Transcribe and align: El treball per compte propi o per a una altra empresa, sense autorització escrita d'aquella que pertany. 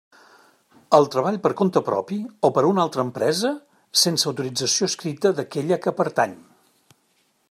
El 0.97 1.03
treball 1.15 1.35
per 1.43 1.51
compte 1.59 1.83
propi 1.89 2.17
o 2.49 2.51
per 2.55 2.63
a 2.63 2.71
una 2.71 2.81
altra 2.85 3.05
empresa, 3.09 3.53
sense 4.05 4.29
autorització 4.31 4.89
escrita 4.93 5.35
d'aquella 5.41 5.79
que 5.85 5.97
pertany. 6.01 6.35